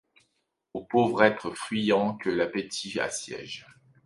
[0.73, 3.67] Au pauvre être fuyant que l’appétit assiège;